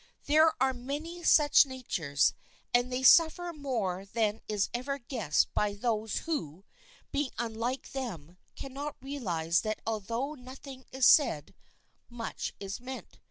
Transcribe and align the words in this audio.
There 0.25 0.55
are 0.59 0.73
many 0.73 1.21
such 1.21 1.63
natures, 1.63 2.33
and 2.73 2.91
they 2.91 3.03
suffer 3.03 3.53
more 3.53 4.03
than 4.03 4.41
is 4.47 4.67
ever 4.73 4.97
guessed 4.97 5.53
by 5.53 5.75
those 5.75 6.21
who, 6.25 6.65
being 7.11 7.29
unlike 7.37 7.91
them, 7.91 8.37
cannot 8.55 8.95
realize 8.99 9.61
that 9.61 9.79
although 9.85 10.33
nothing 10.33 10.85
is 10.91 11.05
said, 11.05 11.53
much 12.09 12.51
is 12.59 12.79
meant. 12.79 13.19